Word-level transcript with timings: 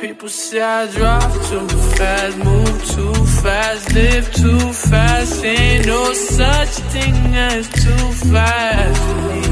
People 0.00 0.30
say 0.30 0.62
I 0.62 0.86
drive 0.92 1.34
too 1.50 1.68
fast, 1.68 2.38
move 2.38 2.84
too 2.86 3.14
fast, 3.42 3.92
live 3.92 4.32
too 4.32 4.72
fast. 4.72 5.44
Ain't 5.44 5.86
no 5.86 6.12
such 6.14 6.68
thing 6.92 7.14
as 7.36 7.68
too 7.68 8.06
fast 8.32 9.00
for 9.04 9.16
me. 9.28 9.42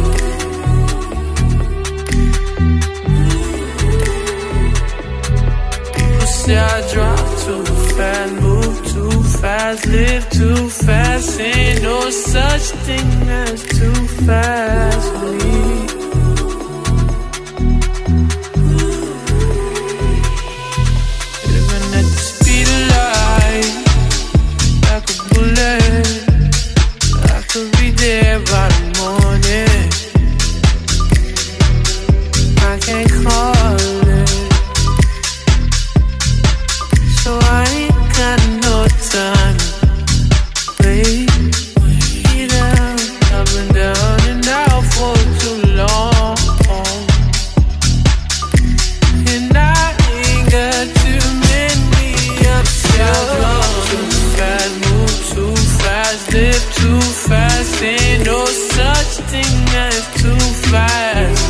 People 5.92 6.26
say 6.26 6.56
I 6.56 6.92
drive 6.94 7.44
too 7.44 7.64
fast, 7.96 8.32
move 8.40 8.86
too 8.94 9.22
fast, 9.40 9.86
live 9.86 10.30
too 10.30 10.70
fast. 10.70 11.40
Ain't 11.40 11.82
no 11.82 12.08
such 12.08 12.62
thing 12.86 13.28
as 13.28 13.62
too 13.64 14.06
fast 14.24 14.97
fast, 56.08 56.32
live 56.32 56.74
too 56.74 57.00
fast. 57.28 57.82
Ain't 57.82 58.24
no 58.24 58.44
such 58.46 59.12
thing 59.30 59.56
as 59.86 60.04
too 60.20 60.38
fast. 60.70 61.44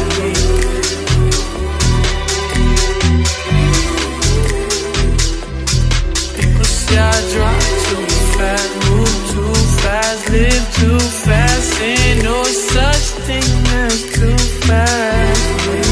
People 6.37 6.65
say 6.65 6.99
I 6.99 7.21
drive 7.33 7.71
too 7.87 8.07
fast, 8.37 8.71
move 8.89 9.17
too 9.33 9.55
fast, 9.83 10.31
live 10.31 10.67
too 10.79 10.99
fast. 11.27 11.81
Ain't 11.81 12.23
no 12.25 12.43
such 12.45 13.07
thing 13.27 13.51
as 13.85 14.03
too 14.15 14.39
fast. 14.67 15.67
me. 15.67 15.83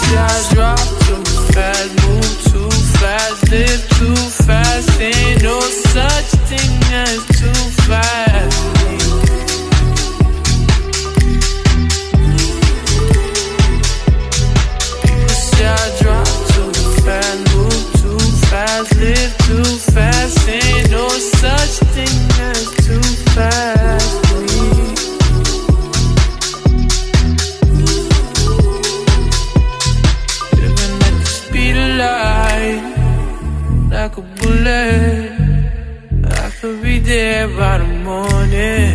Say 0.00 0.16
I 0.16 0.54
drive 0.54 0.88
too 1.06 1.24
fast, 1.52 2.15
move 3.16 3.88
too 3.88 3.95
like 34.06 34.18
a 34.18 34.22
bullet. 34.40 35.32
I 36.44 36.50
could 36.60 36.80
be 36.80 37.00
there 37.00 37.48
by 37.48 37.78
the 37.78 37.90
morning. 38.08 38.92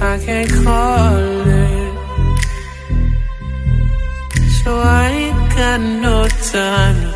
I 0.00 0.14
can't 0.24 0.52
call 0.64 1.16
it, 1.64 1.92
so 4.62 4.70
I 4.78 5.04
ain't 5.22 5.56
got 5.56 5.80
no 6.06 6.28
time 6.52 7.07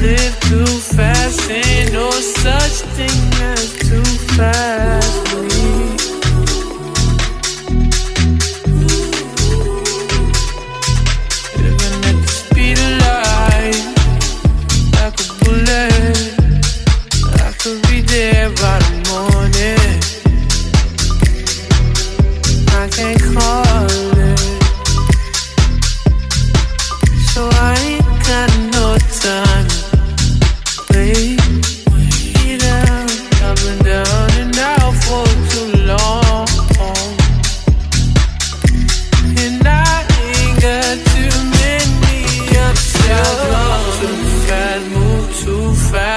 live 0.00 0.40
too 0.40 0.66
fast. 0.66 1.50
Ain't 1.50 1.92
no 1.92 2.10
such 2.10 2.82
thing 2.96 3.27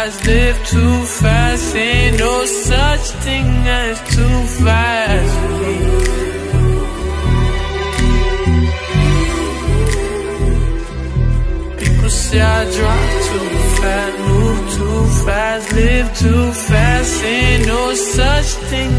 too 0.01 0.25
live 0.25 0.57
too 0.67 1.03
fast. 1.21 1.75
Ain't 1.75 2.17
no 2.17 2.45
such 2.45 3.05
thing 3.25 3.49
as 3.67 3.97
too 4.15 4.37
fast. 4.63 5.35
People 11.81 12.09
say 12.09 12.41
I 12.41 12.63
drive 12.77 13.13
too 13.29 13.49
fast, 13.77 14.17
move 14.29 14.61
too 14.77 15.05
fast, 15.25 15.73
live 15.73 16.09
too 16.17 16.51
fast. 16.51 17.23
Ain't 17.23 17.67
no 17.67 17.93
such 17.93 18.49
thing 18.71 18.95